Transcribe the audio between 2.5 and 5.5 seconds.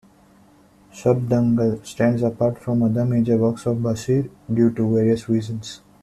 from other major works of Basheer due to various